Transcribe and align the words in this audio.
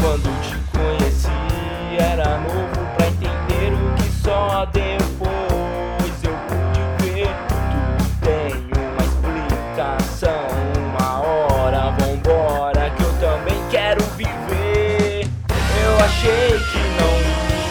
Quando 0.00 0.30
te 0.42 0.56
conheci 0.76 1.28
era 1.98 2.38
novo 2.38 2.94
pra 2.96 3.08
entender 3.08 3.72
o 3.72 3.94
que 3.96 4.10
só 4.22 4.64
depois 4.66 6.24
eu 6.24 6.36
pude 6.46 6.80
ver. 7.02 7.28
Tudo 7.48 8.04
tem 8.20 8.54
uma 8.92 9.04
explicação. 9.04 10.46
Uma 10.76 11.20
hora 11.20 11.90
vambora 11.98 12.90
que 12.90 13.02
eu 13.02 13.12
também 13.20 13.60
quero 13.70 14.02
viver. 14.16 15.28
Eu 15.84 16.04
achei 16.04 16.58
que 16.58 16.78
não 16.98 17.14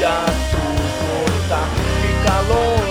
ia 0.00 0.26
suportar 0.50 1.68
ficar 2.02 2.40
longe. 2.48 2.86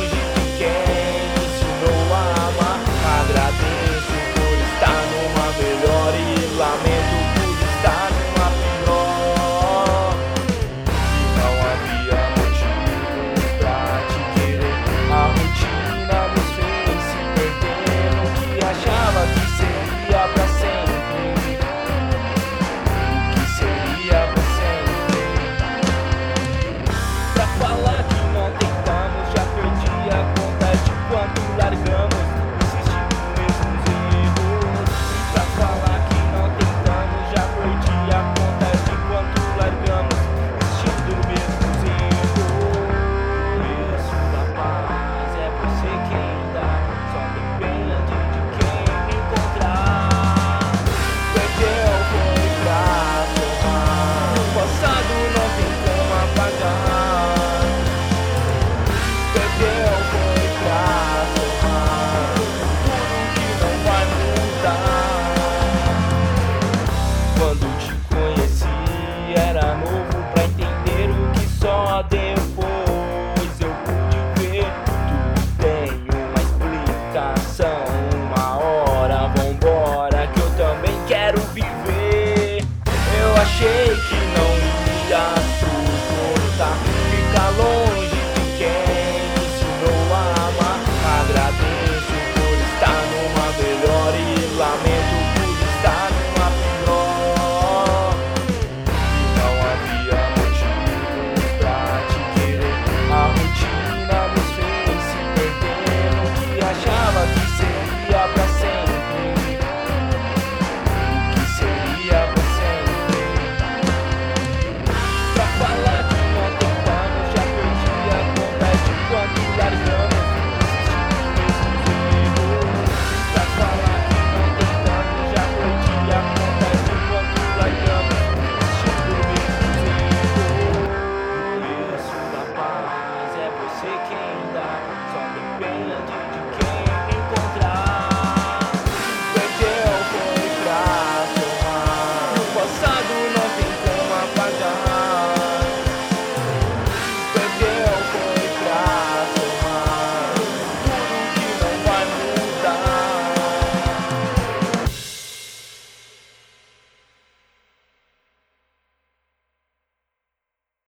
Uma 71.95 72.34